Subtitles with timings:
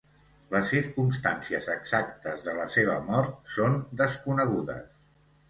[0.53, 4.99] Les circumstàncies exactes de la seva mort són desconegudes.